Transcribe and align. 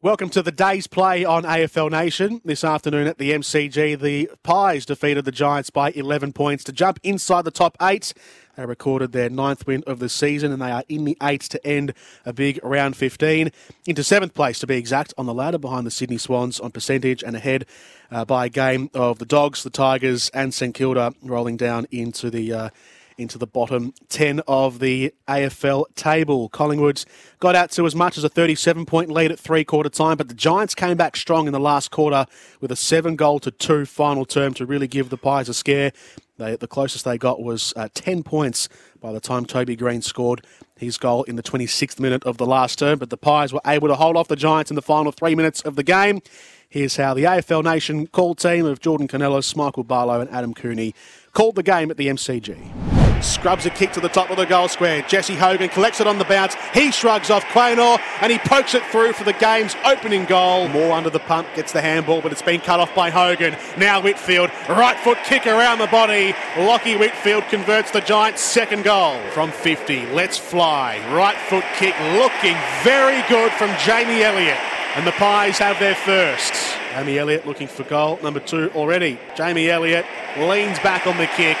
Welcome 0.00 0.28
to 0.30 0.44
the 0.44 0.52
day's 0.52 0.86
play 0.86 1.24
on 1.24 1.42
AFL 1.42 1.90
Nation. 1.90 2.40
This 2.44 2.62
afternoon 2.62 3.08
at 3.08 3.18
the 3.18 3.32
MCG, 3.32 3.98
the 3.98 4.30
Pies 4.44 4.86
defeated 4.86 5.24
the 5.24 5.32
Giants 5.32 5.70
by 5.70 5.90
11 5.90 6.34
points 6.34 6.62
to 6.64 6.72
jump 6.72 7.00
inside 7.02 7.44
the 7.44 7.50
top 7.50 7.76
eight. 7.82 8.14
They 8.54 8.64
recorded 8.64 9.10
their 9.10 9.28
ninth 9.28 9.66
win 9.66 9.82
of 9.88 9.98
the 9.98 10.08
season 10.08 10.52
and 10.52 10.62
they 10.62 10.70
are 10.70 10.84
in 10.88 11.04
the 11.04 11.16
eight 11.20 11.40
to 11.40 11.66
end 11.66 11.94
a 12.24 12.32
big 12.32 12.60
round 12.62 12.96
15. 12.96 13.50
Into 13.86 14.04
seventh 14.04 14.34
place, 14.34 14.60
to 14.60 14.68
be 14.68 14.76
exact, 14.76 15.14
on 15.18 15.26
the 15.26 15.34
ladder 15.34 15.58
behind 15.58 15.84
the 15.84 15.90
Sydney 15.90 16.18
Swans 16.18 16.60
on 16.60 16.70
percentage 16.70 17.24
and 17.24 17.34
ahead 17.34 17.66
uh, 18.12 18.24
by 18.24 18.46
a 18.46 18.48
game 18.48 18.90
of 18.94 19.18
the 19.18 19.26
Dogs, 19.26 19.64
the 19.64 19.68
Tigers, 19.68 20.28
and 20.28 20.54
St 20.54 20.76
Kilda 20.76 21.12
rolling 21.22 21.56
down 21.56 21.88
into 21.90 22.30
the. 22.30 22.52
Uh, 22.52 22.70
into 23.18 23.36
the 23.36 23.46
bottom 23.46 23.92
10 24.08 24.40
of 24.46 24.78
the 24.78 25.12
AFL 25.26 25.84
table. 25.94 26.48
Collingwood's 26.48 27.04
got 27.40 27.54
out 27.54 27.70
to 27.72 27.84
as 27.84 27.94
much 27.94 28.16
as 28.16 28.24
a 28.24 28.28
37 28.28 28.86
point 28.86 29.10
lead 29.10 29.32
at 29.32 29.38
three 29.38 29.64
quarter 29.64 29.90
time, 29.90 30.16
but 30.16 30.28
the 30.28 30.34
Giants 30.34 30.74
came 30.74 30.96
back 30.96 31.16
strong 31.16 31.46
in 31.46 31.52
the 31.52 31.60
last 31.60 31.90
quarter 31.90 32.26
with 32.60 32.70
a 32.70 32.76
seven 32.76 33.16
goal 33.16 33.40
to 33.40 33.50
two 33.50 33.84
final 33.84 34.24
term 34.24 34.54
to 34.54 34.64
really 34.64 34.86
give 34.86 35.10
the 35.10 35.18
Pies 35.18 35.48
a 35.48 35.54
scare. 35.54 35.92
They, 36.38 36.54
the 36.54 36.68
closest 36.68 37.04
they 37.04 37.18
got 37.18 37.42
was 37.42 37.72
uh, 37.76 37.88
10 37.94 38.22
points 38.22 38.68
by 39.00 39.12
the 39.12 39.20
time 39.20 39.44
Toby 39.44 39.74
Greene 39.74 40.02
scored 40.02 40.44
his 40.76 40.96
goal 40.96 41.24
in 41.24 41.36
the 41.36 41.42
26th 41.42 41.98
minute 41.98 42.22
of 42.24 42.38
the 42.38 42.46
last 42.46 42.78
term, 42.78 42.98
but 42.98 43.10
the 43.10 43.16
Pies 43.16 43.52
were 43.52 43.60
able 43.66 43.88
to 43.88 43.96
hold 43.96 44.16
off 44.16 44.28
the 44.28 44.36
Giants 44.36 44.70
in 44.70 44.76
the 44.76 44.82
final 44.82 45.10
three 45.10 45.34
minutes 45.34 45.60
of 45.62 45.74
the 45.74 45.82
game. 45.82 46.20
Here's 46.68 46.96
how 46.96 47.14
the 47.14 47.24
AFL 47.24 47.64
Nation 47.64 48.06
call 48.06 48.34
team 48.34 48.66
of 48.66 48.80
Jordan 48.80 49.08
Canellis, 49.08 49.56
Michael 49.56 49.84
Barlow, 49.84 50.20
and 50.20 50.30
Adam 50.30 50.54
Cooney 50.54 50.94
called 51.32 51.56
the 51.56 51.62
game 51.62 51.90
at 51.90 51.96
the 51.96 52.08
MCG. 52.08 53.07
Scrubs 53.20 53.66
a 53.66 53.70
kick 53.70 53.92
to 53.92 54.00
the 54.00 54.08
top 54.08 54.30
of 54.30 54.36
the 54.36 54.44
goal 54.44 54.68
square. 54.68 55.02
Jesse 55.02 55.34
Hogan 55.34 55.68
collects 55.68 56.00
it 56.00 56.06
on 56.06 56.18
the 56.18 56.24
bounce. 56.24 56.54
He 56.72 56.92
shrugs 56.92 57.30
off 57.30 57.44
Quaynor 57.46 58.00
and 58.22 58.30
he 58.30 58.38
pokes 58.38 58.74
it 58.74 58.84
through 58.86 59.12
for 59.12 59.24
the 59.24 59.32
game's 59.32 59.74
opening 59.84 60.24
goal. 60.24 60.68
More 60.68 60.92
under 60.92 61.10
the 61.10 61.18
pump, 61.18 61.48
gets 61.54 61.72
the 61.72 61.80
handball, 61.80 62.20
but 62.20 62.30
it's 62.30 62.42
been 62.42 62.60
cut 62.60 62.78
off 62.78 62.94
by 62.94 63.10
Hogan. 63.10 63.56
Now 63.76 64.00
Whitfield, 64.00 64.50
right 64.68 64.98
foot 65.00 65.18
kick 65.24 65.46
around 65.46 65.78
the 65.78 65.88
body. 65.88 66.32
Lachie 66.54 66.98
Whitfield 66.98 67.44
converts 67.44 67.90
the 67.90 68.00
Giants' 68.00 68.42
second 68.42 68.84
goal 68.84 69.18
from 69.30 69.50
50. 69.50 70.06
Let's 70.06 70.38
fly. 70.38 70.98
Right 71.12 71.36
foot 71.36 71.64
kick 71.76 71.94
looking 72.14 72.56
very 72.84 73.22
good 73.28 73.50
from 73.52 73.74
Jamie 73.84 74.22
Elliott. 74.22 74.58
And 74.94 75.06
the 75.06 75.12
Pies 75.12 75.58
have 75.58 75.78
their 75.78 75.94
first. 75.94 76.52
Jamie 76.94 77.18
Elliott 77.18 77.46
looking 77.46 77.68
for 77.68 77.84
goal 77.84 78.18
number 78.22 78.40
two 78.40 78.70
already. 78.74 79.18
Jamie 79.36 79.68
Elliott 79.68 80.06
leans 80.36 80.78
back 80.80 81.06
on 81.06 81.16
the 81.18 81.26
kick 81.26 81.58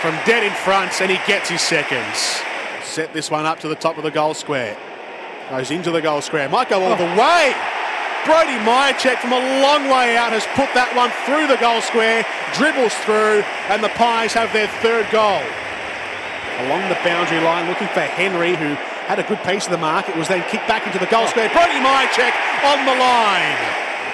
from 0.00 0.14
dead 0.24 0.42
in 0.42 0.52
front 0.52 1.00
and 1.00 1.10
he 1.10 1.18
gets 1.26 1.48
his 1.48 1.60
seconds. 1.60 2.40
Set 2.82 3.12
this 3.12 3.30
one 3.30 3.46
up 3.46 3.60
to 3.60 3.68
the 3.68 3.74
top 3.74 3.98
of 3.98 4.02
the 4.02 4.10
goal 4.10 4.34
square. 4.34 4.76
Goes 5.50 5.70
into 5.70 5.90
the 5.90 6.00
goal 6.00 6.20
square. 6.20 6.48
Might 6.48 6.68
go 6.68 6.82
all 6.82 6.96
the 6.96 7.04
oh. 7.04 7.18
way. 7.18 7.54
Brody 8.24 8.56
Mihocek 8.64 9.18
from 9.20 9.32
a 9.32 9.42
long 9.60 9.88
way 9.88 10.16
out 10.16 10.32
has 10.32 10.44
put 10.52 10.68
that 10.76 10.92
one 10.92 11.08
through 11.24 11.48
the 11.48 11.56
goal 11.56 11.80
square, 11.80 12.20
dribbles 12.52 12.92
through, 13.08 13.40
and 13.72 13.80
the 13.80 13.88
Pies 13.96 14.36
have 14.36 14.52
their 14.52 14.68
third 14.84 15.08
goal. 15.08 15.40
Along 16.68 16.84
the 16.92 17.00
boundary 17.00 17.40
line, 17.40 17.64
looking 17.64 17.88
for 17.96 18.04
Henry, 18.04 18.52
who 18.52 18.76
had 19.08 19.18
a 19.18 19.24
good 19.24 19.40
pace 19.40 19.64
of 19.64 19.72
the 19.72 19.80
mark. 19.80 20.08
It 20.08 20.16
was 20.16 20.28
then 20.28 20.44
kicked 20.52 20.68
back 20.68 20.86
into 20.86 21.00
the 21.00 21.08
goal 21.08 21.24
oh. 21.24 21.32
square. 21.32 21.48
Brody 21.52 21.80
Mihocek 21.80 22.32
on 22.64 22.84
the 22.84 22.96
line. 23.00 23.60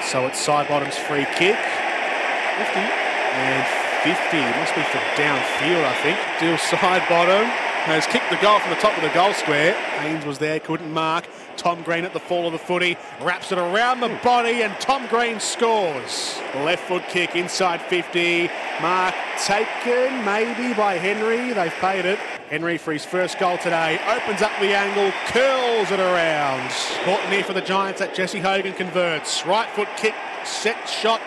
So 0.06 0.26
it's 0.26 0.38
Sidebottom's 0.38 0.98
free 0.98 1.26
kick. 1.34 1.58
50. 1.58 2.80
And 2.80 3.85
50. 4.06 4.38
Must 4.38 4.74
be 4.76 4.82
for 4.82 4.98
downfield, 5.18 5.82
I 5.84 5.94
think. 6.00 6.18
Steele 6.36 6.78
Sidebottom. 6.78 7.44
Has 7.86 8.06
kicked 8.06 8.30
the 8.30 8.36
goal 8.36 8.58
from 8.60 8.70
the 8.70 8.76
top 8.76 8.96
of 8.96 9.02
the 9.02 9.10
goal 9.10 9.32
square. 9.32 9.72
Haynes 10.00 10.24
was 10.24 10.38
there, 10.38 10.58
couldn't 10.60 10.92
mark. 10.92 11.24
Tom 11.56 11.82
Green 11.82 12.04
at 12.04 12.12
the 12.12 12.20
fall 12.20 12.46
of 12.46 12.52
the 12.52 12.58
footy, 12.58 12.96
wraps 13.20 13.50
it 13.52 13.58
around 13.58 14.00
the 14.00 14.08
body, 14.22 14.62
and 14.62 14.74
Tom 14.80 15.06
Green 15.06 15.38
scores. 15.40 16.38
Left 16.54 16.86
foot 16.86 17.04
kick 17.08 17.34
inside 17.34 17.80
50. 17.82 18.50
Mark 18.80 19.14
taken 19.44 20.24
maybe 20.24 20.74
by 20.74 20.98
Henry. 20.98 21.52
They've 21.52 21.72
paid 21.74 22.04
it. 22.04 22.18
Henry 22.50 22.76
for 22.76 22.92
his 22.92 23.04
first 23.04 23.38
goal 23.38 23.58
today 23.58 24.00
opens 24.08 24.42
up 24.42 24.52
the 24.60 24.74
angle, 24.76 25.12
curls 25.26 25.90
it 25.90 26.00
around. 26.00 26.70
Caught 27.04 27.30
near 27.30 27.42
for 27.42 27.54
the 27.54 27.60
Giants 27.60 28.00
that 28.00 28.14
Jesse 28.14 28.40
Hogan 28.40 28.74
converts. 28.74 29.44
Right 29.46 29.68
foot 29.70 29.88
kick, 29.96 30.14
set 30.44 30.88
shot, 30.88 31.20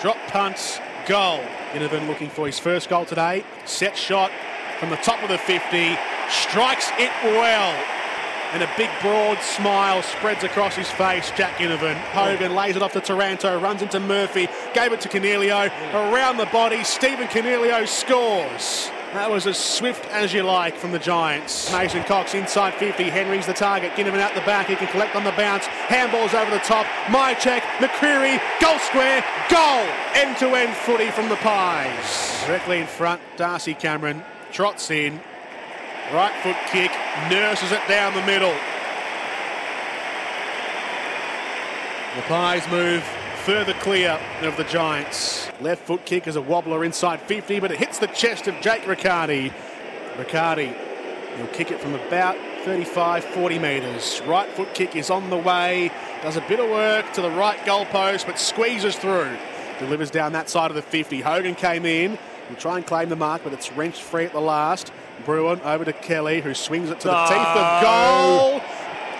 drop 0.00 0.18
punts, 0.28 0.80
goal. 1.10 1.40
Ginnivan 1.72 2.06
looking 2.06 2.28
for 2.28 2.46
his 2.46 2.60
first 2.60 2.88
goal 2.88 3.04
today. 3.04 3.44
Set 3.64 3.98
shot 3.98 4.30
from 4.78 4.90
the 4.90 4.96
top 4.98 5.20
of 5.24 5.28
the 5.28 5.38
50, 5.38 5.98
strikes 6.28 6.88
it 6.98 7.10
well. 7.24 7.84
And 8.52 8.62
a 8.62 8.70
big 8.76 8.88
broad 9.02 9.42
smile 9.42 10.04
spreads 10.04 10.44
across 10.44 10.76
his 10.76 10.88
face. 10.88 11.32
Jack 11.36 11.56
Ginnivan. 11.56 11.96
Hogan 12.12 12.54
lays 12.54 12.76
it 12.76 12.82
off 12.82 12.92
to 12.92 13.00
Taranto, 13.00 13.58
runs 13.60 13.82
into 13.82 13.98
Murphy, 13.98 14.46
gave 14.72 14.92
it 14.92 15.00
to 15.00 15.08
Coniglio. 15.08 15.68
Around 15.92 16.36
the 16.36 16.46
body, 16.46 16.84
Stephen 16.84 17.26
Coniglio 17.26 17.88
scores. 17.88 18.92
That 19.12 19.28
was 19.28 19.48
as 19.48 19.58
swift 19.58 20.06
as 20.10 20.32
you 20.32 20.44
like 20.44 20.76
from 20.76 20.92
the 20.92 20.98
Giants. 21.00 21.72
Mason 21.72 22.04
Cox 22.04 22.32
inside 22.34 22.74
50. 22.74 23.10
Henry's 23.10 23.44
the 23.44 23.52
target. 23.52 23.90
Ginnivan 23.92 24.20
out 24.20 24.36
the 24.36 24.40
back. 24.42 24.68
He 24.68 24.76
can 24.76 24.86
collect 24.86 25.16
on 25.16 25.24
the 25.24 25.32
bounce. 25.32 25.64
Handballs 25.88 26.32
over 26.32 26.48
the 26.48 26.62
top. 26.62 26.86
Mihocek, 27.06 27.60
McCreery. 27.78 28.40
goal 28.60 28.78
square, 28.78 29.24
goal. 29.50 29.84
End 30.14 30.36
to 30.38 30.54
end 30.54 30.76
footy 30.76 31.10
from 31.10 31.28
the 31.28 31.34
Pies. 31.36 32.44
Directly 32.46 32.78
in 32.78 32.86
front, 32.86 33.20
Darcy 33.36 33.74
Cameron 33.74 34.22
trots 34.52 34.92
in. 34.92 35.20
Right 36.12 36.32
foot 36.44 36.56
kick, 36.70 36.92
nurses 37.28 37.72
it 37.72 37.82
down 37.88 38.14
the 38.14 38.24
middle. 38.26 38.54
The 42.14 42.22
Pies 42.22 42.68
move 42.68 43.04
further 43.40 43.72
clear 43.74 44.20
of 44.42 44.56
the 44.56 44.64
Giants. 44.64 45.48
Left 45.60 45.82
foot 45.86 46.04
kick 46.04 46.26
is 46.26 46.36
a 46.36 46.42
wobbler 46.42 46.84
inside 46.84 47.20
50, 47.22 47.60
but 47.60 47.70
it 47.70 47.78
hits 47.78 47.98
the 47.98 48.06
chest 48.08 48.46
of 48.48 48.54
Jake 48.60 48.86
Riccardi. 48.86 49.52
Riccardi, 50.18 50.74
he'll 51.36 51.46
kick 51.48 51.70
it 51.70 51.80
from 51.80 51.94
about 51.94 52.36
35, 52.64 53.24
40 53.24 53.58
metres. 53.58 54.20
Right 54.26 54.48
foot 54.50 54.74
kick 54.74 54.94
is 54.94 55.08
on 55.08 55.30
the 55.30 55.38
way, 55.38 55.90
does 56.22 56.36
a 56.36 56.42
bit 56.42 56.60
of 56.60 56.68
work 56.68 57.12
to 57.14 57.22
the 57.22 57.30
right 57.30 57.58
goalpost, 57.60 58.26
but 58.26 58.38
squeezes 58.38 58.96
through. 58.96 59.36
Delivers 59.78 60.10
down 60.10 60.32
that 60.32 60.50
side 60.50 60.70
of 60.70 60.74
the 60.74 60.82
50. 60.82 61.22
Hogan 61.22 61.54
came 61.54 61.86
in, 61.86 62.18
will 62.48 62.56
try 62.56 62.76
and 62.76 62.86
claim 62.86 63.08
the 63.08 63.16
mark, 63.16 63.42
but 63.42 63.54
it's 63.54 63.72
wrenched 63.72 64.02
free 64.02 64.26
at 64.26 64.32
the 64.32 64.40
last. 64.40 64.92
Bruin 65.24 65.60
over 65.62 65.84
to 65.86 65.92
Kelly, 65.94 66.42
who 66.42 66.52
swings 66.52 66.90
it 66.90 67.00
to 67.00 67.08
the 67.08 67.24
No. 67.24 67.28
teeth 67.28 67.56
of 67.56 67.82
goal. 67.82 68.60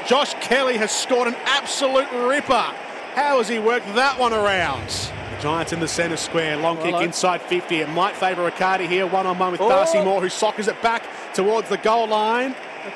Josh 0.06 0.34
Kelly 0.42 0.76
has 0.76 0.90
scored 0.90 1.28
an 1.28 1.36
absolute 1.46 2.10
ripper. 2.12 2.66
How 3.14 3.38
has 3.38 3.48
he 3.48 3.58
worked 3.58 3.86
that 3.94 4.18
one 4.18 4.32
around? 4.32 4.88
The 4.88 5.42
Giants 5.42 5.72
in 5.72 5.80
the 5.80 5.88
centre 5.88 6.16
square, 6.16 6.56
long 6.56 6.78
kick 6.78 6.94
inside 6.94 7.42
50. 7.42 7.76
It 7.76 7.88
might 7.88 8.14
favour 8.14 8.44
Riccardi 8.44 8.86
here, 8.86 9.06
one 9.06 9.26
on 9.26 9.38
one 9.38 9.52
with 9.52 9.60
Darcy 9.60 9.98
Oh. 9.98 10.04
Moore, 10.04 10.20
who 10.20 10.28
soccers 10.28 10.68
it 10.68 10.80
back 10.82 11.02
towards 11.34 11.68
the 11.68 11.76
goal 11.78 12.08
line. 12.08 12.54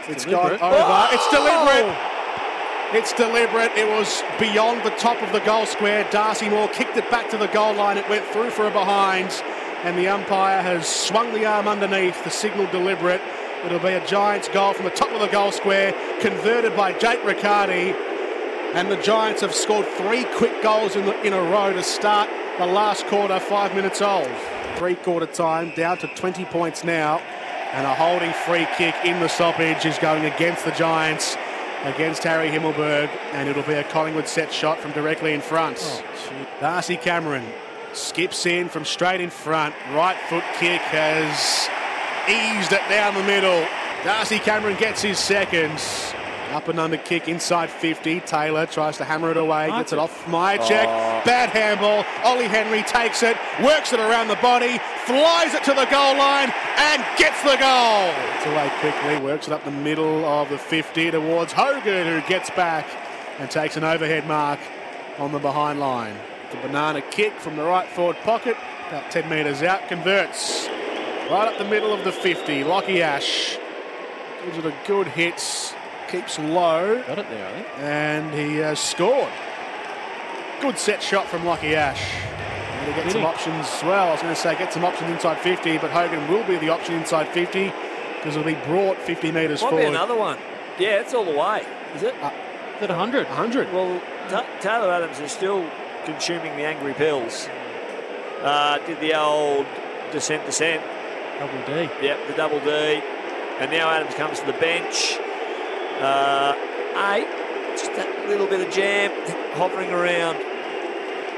It's 0.09 0.25
gone 0.25 0.53
over. 0.53 0.59
Oh! 0.63 1.09
It's 1.13 1.29
deliberate. 1.31 1.97
It's 2.93 3.13
deliberate. 3.13 3.73
It 3.77 3.89
was 3.89 4.23
beyond 4.39 4.85
the 4.85 4.91
top 4.91 5.21
of 5.21 5.33
the 5.33 5.41
goal 5.41 5.67
square. 5.67 6.07
Darcy 6.11 6.49
Moore 6.49 6.69
kicked 6.69 6.97
it 6.97 7.11
back 7.11 7.29
to 7.31 7.37
the 7.37 7.49
goal 7.49 7.75
line. 7.75 7.99
It 7.99 8.09
went 8.09 8.25
through 8.27 8.51
for 8.51 8.67
a 8.69 8.71
behind. 8.71 9.31
And 9.83 9.99
the 9.99 10.09
umpire 10.09 10.63
has 10.63 10.87
swung 10.89 11.35
the 11.35 11.45
arm 11.45 11.67
underneath. 11.69 12.23
The 12.25 12.31
signal 12.31 12.67
deliberate. 12.71 13.21
It'll 13.65 13.79
be 13.81 13.89
a 13.89 14.07
Giants 14.07 14.49
goal 14.49 14.75
from 14.75 14.85
the 14.85 14.91
top 14.91 15.11
of 15.11 15.21
the 15.21 15.27
goal 15.27 15.51
square, 15.51 15.93
converted 16.21 16.77
by 16.77 16.93
Jake 16.93 17.25
Riccardi. 17.25 17.95
And 18.75 18.91
the 18.91 18.97
Giants 18.97 19.41
have 19.43 19.55
scored 19.55 19.87
three 19.87 20.25
quick 20.37 20.60
goals 20.60 20.97
in, 20.97 21.04
the, 21.04 21.21
in 21.25 21.33
a 21.33 21.41
row 21.41 21.72
to 21.72 21.83
start 21.84 22.28
the 22.59 22.66
last 22.66 23.07
quarter, 23.07 23.39
five 23.39 23.72
minutes 23.72 24.03
old. 24.03 24.28
Three 24.75 24.97
quarter 24.97 25.27
time, 25.27 25.72
down 25.77 25.98
to 25.98 26.09
20 26.09 26.45
points 26.47 26.83
now. 26.83 27.19
And 27.71 27.87
a 27.87 27.95
holding 27.95 28.33
free 28.33 28.66
kick 28.77 28.97
in 29.04 29.21
the 29.21 29.28
stoppage 29.28 29.87
is 29.87 29.97
going 29.98 30.25
against 30.25 30.65
the 30.65 30.72
Giants, 30.72 31.37
against 31.84 32.25
Harry 32.25 32.48
Himmelberg. 32.48 33.10
And 33.31 33.48
it'll 33.48 33.63
be 33.63 33.75
a 33.75 33.84
Collingwood 33.84 34.27
set 34.27 34.53
shot 34.53 34.81
from 34.81 34.91
directly 34.91 35.34
in 35.34 35.41
front. 35.41 35.78
Oh, 35.81 36.47
Darcy 36.60 36.97
Cameron 36.97 37.47
skips 37.93 38.45
in 38.45 38.69
from 38.69 38.84
straight 38.84 39.21
in 39.21 39.31
front. 39.31 39.77
Right 39.93 40.16
foot 40.28 40.43
kick 40.59 40.81
has 40.81 41.69
eased 42.28 42.72
it 42.72 42.83
down 42.89 43.15
the 43.15 43.22
middle. 43.22 43.65
Darcy 44.03 44.41
Cameron 44.41 44.77
gets 44.78 45.01
his 45.01 45.21
seconds. 45.21 46.13
Up 46.53 46.69
and 46.69 46.79
under 46.79 46.97
kick 46.97 47.29
inside 47.29 47.71
50. 47.71 48.21
Taylor 48.21 48.67
tries 48.67 48.97
to 48.99 49.05
hammer 49.05 49.31
it 49.31 49.37
away, 49.37 49.69
gets 49.71 49.93
it 49.93 49.99
off 49.99 50.25
Mihocek. 50.27 50.85
Oh. 50.87 51.23
Bad 51.25 51.51
handball. 51.51 52.05
Ollie 52.23 52.47
Henry 52.47 52.83
takes 52.83 53.23
it, 53.23 53.37
works 53.63 53.93
it 53.93 54.01
around 54.01 54.29
the 54.29 54.37
body, 54.37 54.79
flies 55.05 55.55
it 55.55 55.65
to 55.65 55.75
the 55.75 55.87
goal 55.87 56.17
line, 56.17 56.53
and 56.77 57.05
gets 57.19 57.43
the 57.43 57.57
goal. 57.57 58.13
It's 58.37 58.47
away 58.47 58.71
quickly, 58.81 59.17
works 59.25 59.49
it 59.49 59.53
up 59.53 59.65
the 59.65 59.71
middle 59.71 60.25
of 60.25 60.49
the 60.49 60.59
50 60.59 61.11
towards 61.11 61.53
Hogan, 61.53 62.07
who 62.07 62.27
gets 62.29 62.51
back 62.51 62.87
and 63.39 63.51
takes 63.51 63.77
an 63.77 63.85
overhead 63.85 64.27
mark 64.29 64.61
on 65.19 65.33
the 65.33 65.39
behind 65.39 65.81
line. 65.81 66.17
The 66.51 66.59
banana 66.59 67.03
kick 67.03 67.33
from 67.41 67.57
the 67.57 67.65
right 67.65 67.89
forward 67.89 68.17
pocket, 68.19 68.57
about 68.89 69.11
10 69.11 69.29
metres 69.29 69.63
out, 69.63 69.89
converts 69.89 70.69
right 71.31 71.49
up 71.49 71.59
the 71.59 71.65
middle 71.65 71.93
of 71.93 72.05
the 72.05 72.13
50. 72.13 72.63
Lachie 72.63 73.01
Ash 73.01 73.59
gives 74.45 74.59
it 74.59 74.67
a 74.67 74.75
good 74.87 75.09
hit, 75.09 75.73
keeps 76.09 76.39
low, 76.39 77.03
Got 77.06 77.18
it 77.18 77.28
there, 77.30 77.47
I 77.48 77.53
think. 77.53 77.68
and 77.78 78.34
he 78.34 78.56
has 78.56 78.78
scored. 78.80 79.33
Good 80.60 80.78
set 80.78 81.03
shot 81.03 81.27
from 81.28 81.42
Lachie 81.42 81.74
Ash. 81.74 82.03
And 82.24 82.95
he 82.95 83.03
get 83.03 83.12
some 83.12 83.21
he? 83.22 83.27
options. 83.27 83.66
Well, 83.83 84.09
I 84.09 84.10
was 84.12 84.22
going 84.22 84.34
to 84.34 84.41
say 84.41 84.56
get 84.56 84.72
some 84.72 84.84
options 84.84 85.10
inside 85.10 85.39
50, 85.41 85.78
but 85.78 85.91
Hogan 85.91 86.27
will 86.28 86.45
be 86.45 86.56
the 86.56 86.68
option 86.71 86.95
inside 86.95 87.28
50 87.28 87.72
because 88.16 88.36
it'll 88.36 88.45
be 88.47 88.54
brought 88.66 88.98
50 88.98 89.33
metres 89.33 89.60
Might 89.62 89.71
be 89.71 89.77
forward. 89.77 89.86
another 89.89 90.16
one. 90.16 90.39
Yeah, 90.78 91.01
it's 91.01 91.12
all 91.15 91.24
the 91.24 91.39
way, 91.39 91.65
is 91.95 92.03
it? 92.03 92.15
Is 92.15 92.83
it 92.83 92.89
100? 92.89 93.27
100. 93.28 93.72
Well, 93.72 94.00
Ta 94.28 94.45
Taylor 94.60 94.91
Adams 94.92 95.21
is 95.21 95.30
still 95.33 95.68
consuming 96.04 96.57
the 96.57 96.65
angry 96.65 96.95
pills. 96.95 97.48
Uh, 98.42 98.78
did 98.86 99.00
the 99.00 99.15
old 99.18 99.66
descent, 100.12 100.45
descent. 100.47 100.83
Double 101.39 101.59
D. 101.66 101.89
Yep, 102.03 102.27
the 102.28 102.33
double 102.34 102.60
D. 102.60 102.68
And 103.60 103.71
now 103.71 103.89
Adams 103.91 104.15
comes 104.15 104.41
to 104.41 104.47
the 104.47 104.53
bench. 104.54 105.18
Uh, 106.01 106.55
eight, 107.13 107.29
just 107.77 107.95
that 107.95 108.29
little 108.29 108.47
bit 108.47 108.67
of 108.67 108.73
jam 108.73 109.11
hovering 109.55 109.91
around. 109.91 110.39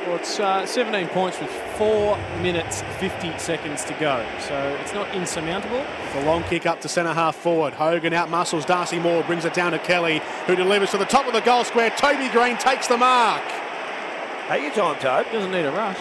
Well, 0.07 0.17
it's 0.17 0.39
uh, 0.39 0.65
17 0.65 1.09
points 1.09 1.41
with 1.41 1.51
4 1.51 2.17
minutes 2.41 2.83
50 3.01 3.37
seconds 3.39 3.85
to 3.87 3.95
go. 3.95 4.25
So 4.39 4.55
it's 4.81 4.95
not 4.95 5.13
insurmountable. 5.13 5.85
The 6.15 6.25
long 6.25 6.45
kick 6.45 6.65
up 6.65 6.81
to 6.83 6.89
centre 6.89 7.13
half 7.13 7.35
forward. 7.35 7.75
Hogan 7.75 8.13
out 8.13 8.31
muscles 8.31 8.65
Darcy 8.65 9.01
Moore, 9.01 9.25
brings 9.25 9.45
it 9.45 9.53
down 9.53 9.73
to 9.73 9.81
Kelly, 9.81 10.23
who 10.47 10.55
delivers 10.55 10.93
to 10.93 10.99
the 10.99 11.07
top 11.07 11.27
of 11.27 11.33
the 11.33 11.41
goal 11.41 11.65
square. 11.65 11.91
Toby 11.91 12.29
Greene 12.29 12.57
takes 12.57 12.87
the 12.87 12.97
mark. 12.97 13.43
Take 14.49 14.63
your 14.63 14.73
time, 14.75 15.01
Toad. 15.01 15.27
Doesn't 15.33 15.51
need 15.51 15.65
a 15.65 15.73
rush. 15.73 15.99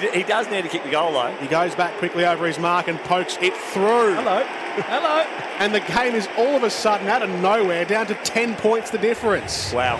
He 0.00 0.18
He 0.18 0.22
does 0.22 0.48
need 0.48 0.62
to 0.62 0.68
kick 0.68 0.84
the 0.84 0.90
goal, 0.90 1.12
though. 1.12 1.34
He 1.40 1.48
goes 1.48 1.74
back 1.74 1.98
quickly 1.98 2.24
over 2.24 2.46
his 2.46 2.60
mark 2.60 2.86
and 2.86 3.00
pokes 3.00 3.36
it 3.40 3.56
through. 3.56 4.14
Hello. 4.14 4.46
Hello. 4.74 5.20
And 5.58 5.74
the 5.74 5.80
game 5.80 6.14
is 6.14 6.28
all 6.38 6.56
of 6.56 6.62
a 6.62 6.70
sudden 6.70 7.08
out 7.08 7.22
of 7.22 7.30
nowhere 7.40 7.84
down 7.84 8.06
to 8.06 8.14
10 8.14 8.56
points 8.56 8.90
the 8.90 8.98
difference. 8.98 9.72
Wow. 9.72 9.96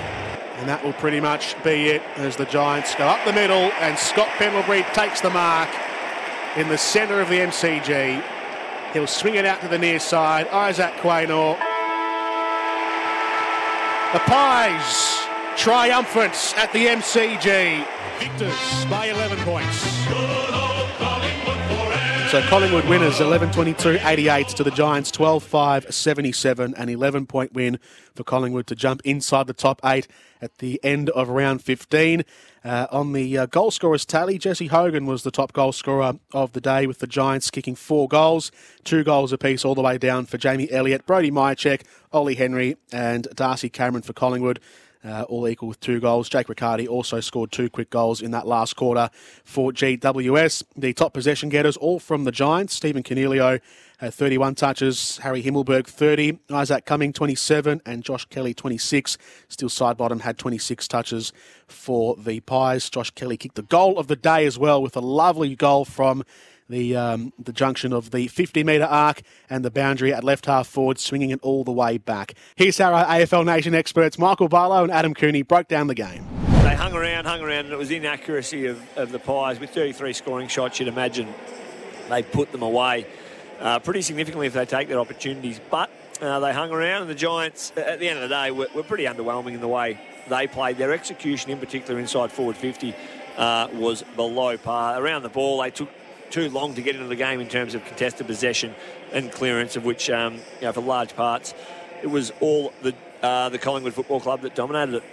And 0.59 0.69
that 0.69 0.83
will 0.85 0.93
pretty 0.95 1.21
much 1.21 1.61
be 1.63 1.89
it 1.89 2.03
as 2.17 2.37
the 2.37 2.47
Giants 2.47 2.95
go 2.95 3.05
up 3.05 3.25
the 3.27 3.33
middle 3.33 3.73
and 3.81 3.99
Scott 3.99 4.29
Pendlebury 4.39 4.85
takes 4.95 5.21
the 5.21 5.31
mark 5.31 5.69
in 6.57 6.69
the 6.69 6.79
centre 6.79 7.21
of 7.21 7.29
the 7.29 7.39
MCG. 7.39 8.23
He'll 8.93 9.07
swing 9.07 9.35
it 9.35 9.45
out 9.45 9.61
to 9.63 9.69
the 9.69 9.79
near 9.79 9.99
side. 9.99 10.49
Isaac 10.49 10.93
Quaynor. 10.95 11.59
The 14.13 14.19
Pies 14.21 15.27
triumphant 15.57 16.55
at 16.57 16.73
the 16.73 16.87
MCG. 16.87 17.87
Victors 18.19 18.85
by 18.87 19.07
11 19.07 19.39
points. 19.39 20.62
So 22.32 22.40
Collingwood 22.49 22.87
winners 22.87 23.19
11-22-88 23.19 24.55
to 24.55 24.64
the 24.64 24.70
Giants 24.70 25.11
12-5-77, 25.11 26.73
an 26.79 26.88
11 26.88 27.26
point 27.26 27.52
win 27.52 27.79
for 28.14 28.25
Collingwood 28.25 28.67
to 28.69 28.75
jump 28.75 29.02
inside 29.05 29.46
the 29.46 29.52
top 29.52 29.82
eight 29.84 30.08
at 30.40 30.56
the 30.56 30.81
end 30.82 31.11
of 31.11 31.29
round 31.29 31.61
15. 31.61 32.25
Uh, 32.64 32.87
on 32.90 33.12
the 33.12 33.37
uh, 33.37 33.44
goal 33.44 33.70
scorers 33.70 34.06
tally, 34.06 34.38
Jesse 34.38 34.69
Hogan 34.69 35.05
was 35.05 35.25
the 35.25 35.31
top 35.31 35.52
goal 35.52 35.73
scorer 35.73 36.14
of 36.32 36.55
the 36.55 36.61
day 36.62 36.87
with 36.87 37.00
the 37.00 37.06
Giants 37.06 37.50
kicking 37.50 37.75
four 37.75 38.08
goals, 38.08 38.50
two 38.82 39.05
goals 39.05 39.34
apiece 39.34 39.62
all 39.62 39.75
the 39.75 39.82
way 39.82 39.99
down 39.99 40.25
for 40.25 40.38
Jamie 40.38 40.73
Elliott, 40.73 41.05
Brody 41.05 41.31
Mihocek, 41.31 41.82
Ollie 42.14 42.37
Henry 42.37 42.79
and 42.90 43.29
Darcy 43.34 43.69
Cameron 43.69 44.05
for 44.05 44.14
Collingwood 44.14 44.58
uh, 45.05 45.23
all 45.29 45.49
equal 45.49 45.69
with 45.69 45.81
two 45.81 46.01
goals. 46.01 46.29
Jake 46.29 46.49
Riccardi 46.49 46.87
also 46.87 47.21
scored 47.21 47.53
two 47.53 47.69
quick 47.69 47.91
goals 47.91 48.21
in 48.23 48.31
that 48.33 48.47
last 48.47 48.77
quarter 48.77 49.11
for 49.45 49.73
GWS. 49.73 50.65
The 50.77 50.93
top 50.93 51.13
possession 51.15 51.49
getters, 51.49 51.77
all 51.77 51.99
from 51.99 52.25
the 52.25 52.33
Giants. 52.33 52.75
Stephen 52.75 53.03
Coniglio 53.03 53.61
had 53.99 54.15
31 54.15 54.57
touches, 54.57 55.19
Harry 55.19 55.43
Himmelberg 55.43 55.87
30, 55.87 56.39
Isaac 56.51 56.85
Cumming 56.85 57.13
27, 57.13 57.83
and 57.87 58.03
Josh 58.03 58.25
Kelly 58.27 58.53
26. 58.53 59.17
Steele 59.49 59.69
Sidebottom 59.69 60.23
had 60.23 60.39
26 60.39 60.89
touches 60.89 61.33
for 61.69 62.17
the 62.17 62.41
Pies. 62.41 62.91
Josh 62.91 63.11
Kelly 63.11 63.37
kicked 63.37 63.55
the 63.55 63.63
goal 63.63 63.99
of 63.99 64.09
the 64.09 64.17
day 64.17 64.45
as 64.45 64.59
well 64.59 64.83
with 64.83 64.97
a 64.97 65.01
lovely 65.01 65.55
goal 65.55 65.85
from 65.85 66.25
the 66.73 66.97
um, 66.97 67.33
the 67.39 67.53
junction 67.53 67.93
of 67.93 68.11
the 68.11 68.27
50 68.27 68.65
metre 68.65 68.85
arc 68.85 69.23
and 69.49 69.65
the 69.65 69.71
boundary 69.71 70.13
at 70.13 70.25
left 70.25 70.47
half 70.47 70.67
forward, 70.67 70.99
swinging 70.99 71.31
it 71.31 71.39
all 71.43 71.63
the 71.63 71.73
way 71.73 71.99
back. 71.99 72.35
Here's 72.57 72.79
how 72.79 72.95
our 72.95 73.05
AFL 73.05 73.45
Nation 73.45 73.75
experts 73.75 74.19
Michael 74.19 74.49
Barlow 74.49 74.83
and 74.83 74.91
Adam 74.91 75.15
Cooney 75.15 75.43
broke 75.43 75.69
down 75.69 75.87
the 75.87 75.95
game. 75.95 76.27
They 76.63 76.75
hung 76.75 76.95
around, 76.95 77.27
hung 77.27 77.43
around, 77.43 77.67
and 77.67 77.75
it 77.75 77.79
was 77.79 77.91
inaccuracy 77.91 78.67
of, 78.67 78.83
of 78.97 79.13
the 79.13 79.19
Pies. 79.19 79.61
With 79.61 79.71
33 79.71 80.13
scoring 80.15 80.49
shots, 80.49 80.81
you'd 80.81 80.89
imagine 80.89 81.29
they 82.09 82.23
put 82.23 82.51
them 82.51 82.63
away 82.63 83.07
uh, 83.61 83.79
pretty 83.79 84.03
significantly 84.03 84.47
if 84.47 84.55
they 84.55 84.65
take 84.65 84.89
their 84.89 84.99
opportunities. 84.99 85.61
But 85.71 85.91
uh, 86.21 86.41
they 86.41 86.53
hung 86.55 86.71
around, 86.71 87.03
and 87.03 87.11
the 87.11 87.15
Giants, 87.15 87.73
at 87.77 88.01
the 88.01 88.09
end 88.09 88.19
of 88.19 88.29
the 88.29 88.35
day, 88.35 88.51
were, 88.51 88.69
were 88.75 88.83
pretty 88.83 89.05
underwhelming 89.05 89.53
in 89.53 89.61
the 89.61 89.69
way 89.69 90.01
they 90.29 90.47
played. 90.47 90.79
Their 90.79 90.93
execution, 90.93 91.51
in 91.51 91.59
particular 91.59 92.01
inside 92.01 92.33
forward 92.33 92.57
50, 92.57 92.95
uh, 93.37 93.69
was 93.75 94.03
below 94.17 94.57
par. 94.57 95.03
Around 95.03 95.23
the 95.23 95.29
ball, 95.29 95.61
they 95.61 95.71
took 95.71 95.89
too 96.32 96.49
long 96.49 96.75
to 96.75 96.82
get 96.82 96.96
into 96.96 97.06
the 97.06 97.17
game 97.17 97.40
in 97.40 97.49
terms 97.49 97.75
of 97.75 97.84
contested 97.84 98.26
possession 98.26 98.75
and 99.12 99.31
clearance, 99.31 99.76
of 99.76 99.84
which, 99.84 100.11
um, 100.11 100.34
you 100.34 100.62
know, 100.62 100.73
for 100.73 100.81
large 100.81 101.14
parts, 101.14 101.55
it 102.02 102.08
was 102.08 102.32
all 102.40 102.73
the 102.82 102.94
uh, 103.23 103.49
the 103.50 103.58
Collingwood 103.58 103.94
Football 103.94 104.19
Club 104.19 104.40
that 104.40 104.56
dominated 104.56 104.96
it. 104.96 105.05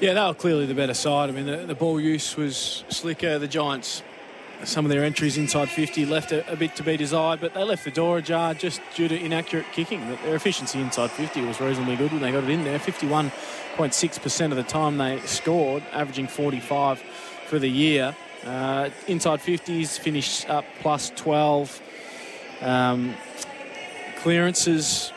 Yeah, 0.00 0.12
they 0.12 0.20
were 0.20 0.34
clearly 0.34 0.66
the 0.66 0.74
better 0.74 0.92
side. 0.92 1.30
I 1.30 1.32
mean, 1.32 1.46
the, 1.46 1.56
the 1.56 1.74
ball 1.74 1.98
use 1.98 2.36
was 2.36 2.84
slicker. 2.90 3.38
The 3.38 3.48
Giants, 3.48 4.02
some 4.64 4.84
of 4.84 4.90
their 4.90 5.02
entries 5.02 5.38
inside 5.38 5.70
50 5.70 6.04
left 6.04 6.32
a, 6.32 6.52
a 6.52 6.54
bit 6.54 6.76
to 6.76 6.82
be 6.82 6.98
desired, 6.98 7.40
but 7.40 7.54
they 7.54 7.62
left 7.64 7.84
the 7.84 7.90
door 7.90 8.18
ajar 8.18 8.52
just 8.52 8.82
due 8.94 9.08
to 9.08 9.18
inaccurate 9.18 9.64
kicking. 9.72 10.06
But 10.06 10.22
their 10.22 10.34
efficiency 10.34 10.80
inside 10.80 11.10
50 11.10 11.40
was 11.46 11.60
reasonably 11.60 11.96
good 11.96 12.12
when 12.12 12.20
they 12.20 12.30
got 12.30 12.44
it 12.44 12.50
in 12.50 12.64
there. 12.64 12.78
51.6% 12.78 14.50
of 14.50 14.56
the 14.56 14.62
time 14.62 14.98
they 14.98 15.18
scored, 15.20 15.82
averaging 15.92 16.26
45 16.26 16.98
for 17.46 17.58
the 17.58 17.70
year. 17.70 18.14
Uh, 18.44 18.90
inside 19.06 19.40
50s 19.40 19.98
finished 19.98 20.48
up 20.48 20.64
plus 20.80 21.10
12. 21.16 21.82
Um, 22.60 23.14
clearances 24.18 25.12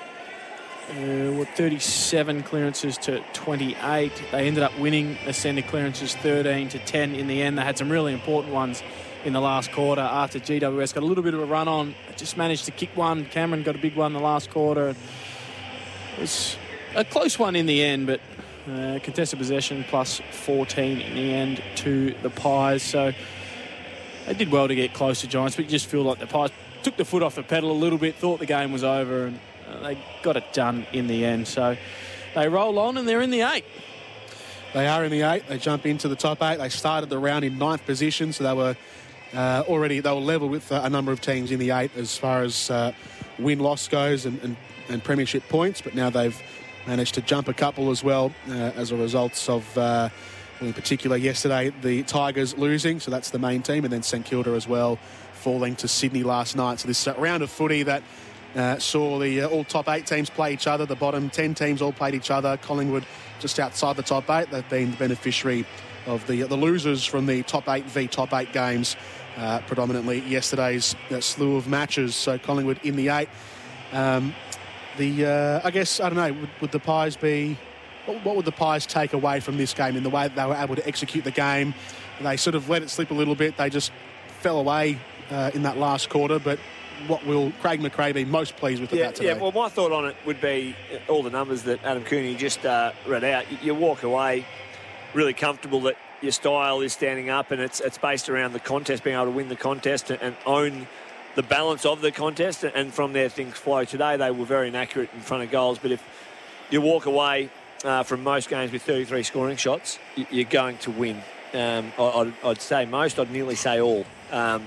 uh, 0.91 1.31
what 1.31 1.47
37 1.49 2.43
clearances 2.43 2.97
to 2.97 3.23
28. 3.33 4.11
They 4.31 4.47
ended 4.47 4.63
up 4.63 4.77
winning 4.77 5.17
the 5.25 5.33
centre 5.33 5.61
clearances 5.61 6.15
13 6.15 6.69
to 6.69 6.79
10 6.79 7.15
in 7.15 7.27
the 7.27 7.41
end. 7.41 7.57
They 7.57 7.63
had 7.63 7.77
some 7.77 7.89
really 7.89 8.13
important 8.13 8.53
ones 8.53 8.83
in 9.23 9.33
the 9.33 9.39
last 9.39 9.71
quarter 9.71 10.01
after 10.01 10.39
GWS 10.39 10.93
got 10.93 11.03
a 11.03 11.05
little 11.05 11.23
bit 11.23 11.33
of 11.33 11.39
a 11.39 11.45
run 11.45 11.67
on. 11.67 11.95
Just 12.17 12.37
managed 12.37 12.65
to 12.65 12.71
kick 12.71 12.89
one. 12.95 13.25
Cameron 13.25 13.63
got 13.63 13.75
a 13.75 13.79
big 13.79 13.95
one 13.95 14.07
in 14.07 14.17
the 14.17 14.25
last 14.25 14.49
quarter. 14.49 14.89
It 14.89 16.19
was 16.19 16.57
a 16.95 17.05
close 17.05 17.39
one 17.39 17.55
in 17.55 17.67
the 17.67 17.83
end, 17.83 18.07
but 18.07 18.19
uh, 18.69 18.99
contested 19.01 19.39
possession 19.39 19.85
plus 19.89 20.21
14 20.31 20.99
in 20.99 21.15
the 21.15 21.33
end 21.33 21.63
to 21.77 22.13
the 22.21 22.29
Pies. 22.29 22.83
So 22.83 23.11
they 24.25 24.33
did 24.33 24.51
well 24.51 24.67
to 24.67 24.75
get 24.75 24.93
close 24.93 25.21
to 25.21 25.27
Giants, 25.27 25.55
but 25.55 25.65
you 25.65 25.71
just 25.71 25.87
feel 25.87 26.03
like 26.03 26.19
the 26.19 26.27
Pies 26.27 26.51
took 26.83 26.97
the 26.97 27.05
foot 27.05 27.23
off 27.23 27.35
the 27.35 27.43
pedal 27.43 27.71
a 27.71 27.73
little 27.73 27.97
bit, 27.97 28.15
thought 28.15 28.39
the 28.39 28.45
game 28.45 28.71
was 28.71 28.83
over, 28.83 29.27
and 29.27 29.39
uh, 29.67 29.79
they 29.81 29.97
got 30.23 30.37
it 30.37 30.53
done 30.53 30.85
in 30.93 31.07
the 31.07 31.25
end. 31.25 31.47
So 31.47 31.77
they 32.35 32.47
roll 32.47 32.79
on 32.79 32.97
and 32.97 33.07
they're 33.07 33.21
in 33.21 33.31
the 33.31 33.41
eight. 33.41 33.65
They 34.73 34.87
are 34.87 35.03
in 35.03 35.11
the 35.11 35.21
eight. 35.23 35.47
They 35.47 35.57
jump 35.57 35.85
into 35.85 36.07
the 36.07 36.15
top 36.15 36.41
eight. 36.41 36.57
They 36.57 36.69
started 36.69 37.09
the 37.09 37.19
round 37.19 37.43
in 37.43 37.57
ninth 37.57 37.85
position, 37.85 38.31
so 38.31 38.43
they 38.43 38.53
were 38.53 38.77
uh, 39.33 39.63
already 39.67 39.99
they 39.99 40.11
were 40.11 40.19
level 40.19 40.49
with 40.49 40.71
uh, 40.71 40.81
a 40.83 40.89
number 40.89 41.11
of 41.11 41.19
teams 41.21 41.51
in 41.51 41.59
the 41.59 41.71
eight 41.71 41.91
as 41.95 42.17
far 42.17 42.41
as 42.43 42.69
uh, 42.69 42.93
win 43.37 43.59
loss 43.59 43.87
goes 43.87 44.25
and, 44.25 44.41
and, 44.41 44.55
and 44.87 45.03
premiership 45.03 45.47
points. 45.49 45.81
But 45.81 45.93
now 45.93 46.09
they've 46.09 46.39
managed 46.87 47.15
to 47.15 47.21
jump 47.21 47.47
a 47.47 47.53
couple 47.53 47.89
as 47.89 48.03
well 48.03 48.33
uh, 48.49 48.71
as 48.75 48.91
a 48.91 48.95
result 48.95 49.49
of. 49.49 49.77
Uh, 49.77 50.09
well, 50.59 50.67
in 50.67 50.73
particular, 50.73 51.17
yesterday 51.17 51.71
the 51.81 52.03
Tigers 52.03 52.55
losing, 52.55 52.99
so 52.99 53.09
that's 53.09 53.31
the 53.31 53.39
main 53.39 53.63
team, 53.63 53.83
and 53.83 53.91
then 53.91 54.03
St 54.03 54.23
Kilda 54.23 54.51
as 54.51 54.67
well 54.67 54.99
falling 55.33 55.75
to 55.77 55.87
Sydney 55.87 56.21
last 56.21 56.55
night. 56.55 56.79
So 56.79 56.87
this 56.87 57.07
uh, 57.07 57.15
round 57.17 57.41
of 57.41 57.49
footy 57.49 57.81
that 57.83 58.03
uh, 58.55 58.77
saw 58.77 59.17
the 59.17 59.41
uh, 59.41 59.49
all 59.49 59.63
top 59.63 59.89
eight 59.89 60.05
teams 60.05 60.29
play 60.29 60.53
each 60.53 60.67
other. 60.67 60.85
The 60.85 60.95
bottom 60.95 61.29
ten 61.29 61.55
teams 61.55 61.81
all 61.81 61.91
played 61.91 62.13
each 62.13 62.29
other. 62.29 62.57
Collingwood 62.57 63.05
just 63.39 63.59
outside 63.59 63.95
the 63.95 64.03
top 64.03 64.29
eight. 64.29 64.51
They've 64.51 64.69
been 64.69 64.91
the 64.91 64.97
beneficiary 64.97 65.65
of 66.05 66.25
the 66.27 66.43
the 66.43 66.57
losers 66.57 67.03
from 67.05 67.25
the 67.25 67.43
top 67.43 67.67
eight 67.67 67.85
v 67.85 68.07
top 68.07 68.33
eight 68.33 68.53
games, 68.53 68.95
uh, 69.37 69.61
predominantly 69.65 70.19
yesterday's 70.19 70.95
slew 71.21 71.55
of 71.55 71.67
matches. 71.67 72.15
So 72.15 72.37
Collingwood 72.37 72.79
in 72.83 72.95
the 72.95 73.09
eight. 73.09 73.29
Um, 73.93 74.35
the 75.01 75.25
uh, 75.25 75.61
I 75.63 75.71
guess 75.71 75.99
I 75.99 76.09
don't 76.09 76.17
know. 76.17 76.39
Would, 76.39 76.49
would 76.61 76.71
the 76.71 76.79
Pies 76.79 77.15
be? 77.15 77.57
What, 78.05 78.23
what 78.23 78.35
would 78.35 78.45
the 78.45 78.51
Pies 78.51 78.85
take 78.85 79.13
away 79.13 79.39
from 79.39 79.57
this 79.57 79.73
game 79.73 79.95
in 79.95 80.03
the 80.03 80.09
way 80.09 80.27
that 80.27 80.35
they 80.35 80.45
were 80.45 80.55
able 80.55 80.75
to 80.75 80.87
execute 80.87 81.23
the 81.23 81.31
game? 81.31 81.73
They 82.21 82.37
sort 82.37 82.55
of 82.55 82.69
let 82.69 82.83
it 82.83 82.89
slip 82.89 83.11
a 83.11 83.15
little 83.15 83.35
bit. 83.35 83.57
They 83.57 83.69
just 83.69 83.91
fell 84.41 84.59
away 84.59 84.99
uh, 85.31 85.51
in 85.53 85.63
that 85.63 85.77
last 85.77 86.09
quarter, 86.09 86.37
but 86.37 86.59
what 87.07 87.25
will 87.25 87.51
Craig 87.61 87.79
McRae 87.79 88.13
be 88.13 88.25
most 88.25 88.55
pleased 88.57 88.79
with 88.79 88.93
yeah, 88.93 89.05
about 89.05 89.15
today? 89.15 89.29
Yeah, 89.29 89.41
well, 89.41 89.51
my 89.51 89.69
thought 89.69 89.91
on 89.91 90.05
it 90.05 90.15
would 90.25 90.39
be 90.39 90.75
uh, 90.93 91.11
all 91.11 91.23
the 91.23 91.31
numbers 91.31 91.63
that 91.63 91.83
Adam 91.83 92.03
Cooney 92.03 92.35
just 92.35 92.63
uh, 92.63 92.91
read 93.07 93.23
out. 93.23 93.51
You, 93.51 93.57
you 93.61 93.75
walk 93.75 94.03
away 94.03 94.45
really 95.15 95.33
comfortable 95.33 95.81
that 95.81 95.97
your 96.21 96.31
style 96.31 96.81
is 96.81 96.93
standing 96.93 97.31
up 97.31 97.49
and 97.49 97.59
it's 97.59 97.79
it's 97.79 97.97
based 97.97 98.29
around 98.29 98.53
the 98.53 98.59
contest, 98.59 99.03
being 99.03 99.15
able 99.15 99.25
to 99.25 99.31
win 99.31 99.49
the 99.49 99.55
contest 99.55 100.11
and, 100.11 100.21
and 100.21 100.35
own 100.45 100.87
the 101.35 101.43
balance 101.43 101.85
of 101.85 102.01
the 102.01 102.11
contest, 102.11 102.63
and 102.63 102.93
from 102.93 103.13
there 103.13 103.29
things 103.29 103.55
flow. 103.55 103.83
Today 103.85 104.17
they 104.17 104.31
were 104.31 104.45
very 104.45 104.67
inaccurate 104.67 105.09
in 105.13 105.21
front 105.21 105.43
of 105.43 105.51
goals, 105.51 105.79
but 105.79 105.91
if 105.91 106.03
you 106.69 106.81
walk 106.81 107.05
away 107.05 107.49
uh, 107.83 108.03
from 108.03 108.23
most 108.23 108.49
games 108.49 108.71
with 108.71 108.81
33 108.83 109.23
scoring 109.23 109.57
shots, 109.57 109.99
you're 110.29 110.45
going 110.45 110.77
to 110.79 110.91
win. 110.91 111.21
Um, 111.53 111.91
I'd, 111.97 112.33
I'd 112.43 112.61
say 112.61 112.85
most, 112.85 113.19
I'd 113.19 113.31
nearly 113.31 113.55
say 113.55 113.81
all. 113.81 114.05
Um, 114.31 114.63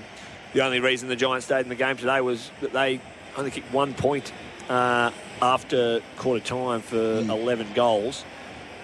the 0.53 0.63
only 0.63 0.79
reason 0.79 1.09
the 1.09 1.15
Giants 1.15 1.45
stayed 1.45 1.61
in 1.61 1.69
the 1.69 1.75
game 1.75 1.97
today 1.97 2.21
was 2.21 2.51
that 2.61 2.71
they 2.73 2.99
only 3.37 3.51
kicked 3.51 3.71
one 3.73 3.93
point 3.93 4.31
uh, 4.69 5.11
after 5.41 6.01
quarter 6.17 6.43
time 6.43 6.81
for 6.81 7.19
11 7.19 7.73
goals, 7.73 8.23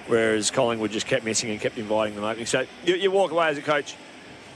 whereas 0.07 0.51
Collingwood 0.51 0.91
just 0.91 1.07
kept 1.07 1.23
missing 1.23 1.49
and 1.49 1.59
kept 1.61 1.77
inviting 1.77 2.15
them 2.15 2.23
opening. 2.23 2.45
So 2.45 2.65
you, 2.85 2.95
you 2.95 3.11
walk 3.11 3.31
away 3.31 3.47
as 3.47 3.57
a 3.57 3.61
coach 3.61 3.95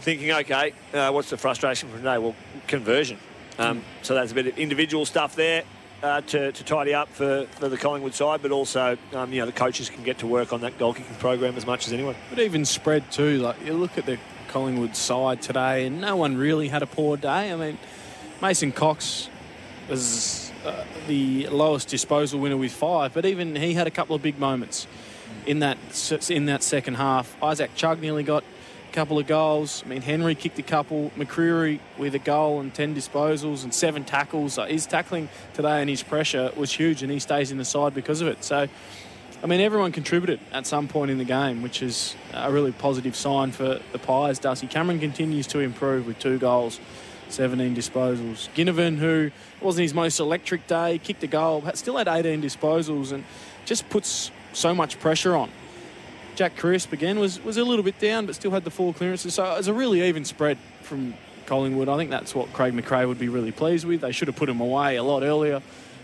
thinking, 0.01 0.31
okay, 0.31 0.73
uh, 0.93 1.11
what's 1.11 1.29
the 1.29 1.37
frustration 1.37 1.89
from 1.89 1.99
today? 1.99 2.17
Well, 2.17 2.35
conversion. 2.67 3.17
Um, 3.57 3.83
so 4.01 4.13
that's 4.13 4.31
a 4.31 4.35
bit 4.35 4.47
of 4.47 4.57
individual 4.57 5.05
stuff 5.05 5.35
there. 5.35 5.63
Uh, 6.03 6.21
to, 6.21 6.51
to 6.51 6.63
tidy 6.63 6.93
up 6.93 7.07
for, 7.07 7.47
for 7.51 7.69
the 7.69 7.77
Collingwood 7.77 8.13
side, 8.13 8.41
but 8.41 8.51
also 8.51 8.95
um, 9.13 9.31
you 9.33 9.39
know 9.39 9.45
the 9.45 9.51
coaches 9.51 9.89
can 9.89 10.03
get 10.03 10.19
to 10.19 10.27
work 10.27 10.53
on 10.53 10.61
that 10.61 10.77
goal 10.77 10.93
kicking 10.93 11.15
program 11.15 11.55
as 11.55 11.65
much 11.65 11.87
as 11.87 11.93
anyone. 11.93 12.15
But 12.29 12.39
even 12.39 12.65
spread 12.65 13.09
too. 13.11 13.39
Like 13.39 13.55
you 13.65 13.73
look 13.73 13.97
at 13.97 14.05
the 14.05 14.19
Collingwood 14.49 14.95
side 14.95 15.41
today, 15.41 15.85
and 15.85 16.01
no 16.01 16.15
one 16.15 16.37
really 16.37 16.67
had 16.67 16.83
a 16.83 16.85
poor 16.85 17.17
day. 17.17 17.51
I 17.51 17.55
mean, 17.55 17.79
Mason 18.41 18.71
Cox 18.71 19.29
was 19.89 20.51
uh, 20.65 20.83
the 21.07 21.47
lowest 21.47 21.87
disposal 21.87 22.39
winner 22.39 22.57
with 22.57 22.73
five, 22.73 23.13
but 23.13 23.25
even 23.25 23.55
he 23.55 23.73
had 23.73 23.87
a 23.87 23.91
couple 23.91 24.15
of 24.15 24.21
big 24.21 24.37
moments 24.37 24.87
in 25.45 25.59
that 25.59 25.77
in 26.29 26.45
that 26.45 26.61
second 26.61 26.95
half. 26.95 27.35
Isaac 27.41 27.71
Chug 27.75 28.01
nearly 28.01 28.23
got 28.23 28.43
couple 28.95 29.19
of 29.19 29.27
goals. 29.27 29.83
I 29.85 29.89
mean, 29.89 30.01
Henry 30.01 30.35
kicked 30.35 30.57
a 30.57 30.63
couple. 30.63 31.11
McCreery 31.17 31.81
with 31.97 32.15
a 32.15 32.19
goal 32.19 32.61
and 32.61 32.73
ten 32.73 32.95
disposals 32.95 33.65
and 33.65 33.73
seven 33.73 34.05
tackles. 34.05 34.57
Uh, 34.57 34.65
his 34.65 34.85
tackling 34.87 35.27
today 35.53 35.81
and 35.81 35.89
his 35.89 36.01
pressure 36.01 36.49
was 36.55 36.71
huge, 36.71 37.03
and 37.03 37.11
he 37.11 37.19
stays 37.19 37.51
in 37.51 37.57
the 37.57 37.65
side 37.65 37.93
because 37.93 38.21
of 38.21 38.27
it. 38.27 38.43
So. 38.43 38.67
I 39.43 39.47
mean, 39.47 39.59
everyone 39.59 39.91
contributed 39.91 40.39
at 40.53 40.65
some 40.65 40.87
point 40.87 41.11
in 41.11 41.19
the 41.19 41.25
game, 41.25 41.61
which 41.61 41.83
is 41.83 42.15
a 42.33 42.51
really 42.51 42.71
positive 42.71 43.15
sign 43.15 43.51
for 43.51 43.79
the 43.91 43.99
Pies. 43.99 44.39
Darcy 44.39 44.65
Cameron 44.65 44.97
continues 44.97 45.45
to 45.47 45.59
improve 45.59 46.07
with 46.07 46.17
two 46.17 46.39
goals, 46.39 46.79
17 47.29 47.75
disposals. 47.75 48.49
Ginnivan, 48.55 48.97
who 48.97 49.29
wasn't 49.61 49.83
his 49.83 49.93
most 49.93 50.19
electric 50.19 50.65
day, 50.65 50.97
kicked 50.97 51.21
a 51.21 51.27
goal, 51.27 51.63
still 51.75 51.97
had 51.97 52.07
18 52.07 52.41
disposals 52.41 53.11
and 53.11 53.23
just 53.65 53.87
puts 53.89 54.31
so 54.53 54.73
much 54.73 54.99
pressure 54.99 55.35
on. 55.35 55.51
Jack 56.35 56.57
Crisp, 56.57 56.91
again, 56.91 57.19
was, 57.19 57.41
was 57.43 57.57
a 57.57 57.63
little 57.63 57.83
bit 57.83 57.99
down, 57.99 58.25
but 58.25 58.35
still 58.35 58.51
had 58.51 58.63
the 58.63 58.71
four 58.71 58.93
clearances. 58.93 59.33
So 59.33 59.45
it 59.45 59.57
was 59.57 59.67
a 59.67 59.73
really 59.73 60.01
even 60.03 60.25
spread 60.25 60.57
from 60.81 61.13
Collingwood. 61.45 61.89
I 61.89 61.97
think 61.97 62.09
that's 62.09 62.35
what 62.35 62.51
Craig 62.53 62.73
McRae 62.73 63.07
would 63.07 63.19
be 63.19 63.29
really 63.29 63.51
pleased 63.51 63.85
with. 63.85 64.01
They 64.01 64.11
should 64.11 64.27
have 64.27 64.37
put 64.37 64.49
him 64.49 64.59
away 64.59 64.97
a 64.97 65.03
lot 65.03 65.23
earlier 65.23 65.61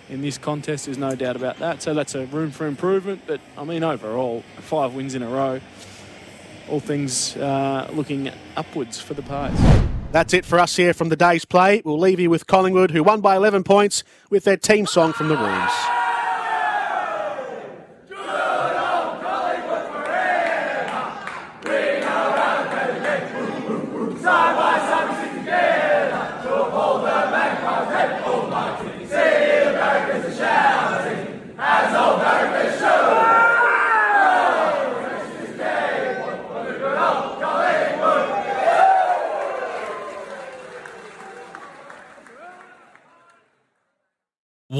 in 0.10 0.22
this 0.22 0.38
contest. 0.38 0.86
There's 0.86 0.98
no 0.98 1.16
doubt 1.16 1.36
about 1.36 1.58
that. 1.60 1.82
So 1.82 1.94
that's 1.94 2.16
a 2.16 2.26
room 2.28 2.52
for 2.52 2.68
improvement. 2.68 3.24
But 3.28 3.42
I 3.58 3.64
mean, 3.64 3.84
overall, 3.84 4.44
five 4.58 4.94
wins 4.94 5.16
in 5.16 5.24
a 5.24 5.30
row. 5.30 5.60
All 6.70 6.80
things 6.80 7.36
uh, 7.38 7.90
looking 7.94 8.32
upwards 8.56 9.02
for 9.02 9.14
the 9.14 9.24
Pies. 9.24 9.58
That's 10.12 10.34
it 10.34 10.46
for 10.46 10.60
us 10.60 10.76
here 10.76 10.94
from 10.94 11.10
the 11.10 11.16
day's 11.16 11.46
play. 11.46 11.82
We'll 11.84 12.00
leave 12.00 12.20
you 12.20 12.30
with 12.30 12.46
Collingwood, 12.46 12.92
who 12.92 13.02
won 13.02 13.22
by 13.22 13.36
11 13.36 13.64
points 13.64 14.04
with 14.30 14.44
their 14.44 14.58
team 14.58 14.86
song 14.86 15.14
from 15.14 15.30
the 15.30 15.38
rooms. 15.38 16.01